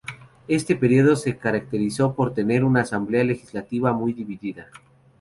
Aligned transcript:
Este 0.47 0.75
período 0.75 1.15
se 1.15 1.37
caracterizó 1.37 2.15
por 2.15 2.33
tener 2.33 2.63
una 2.63 2.81
Asamblea 2.81 3.23
Legislativa 3.23 3.93
muy 3.93 4.13
dividida. 4.13 4.65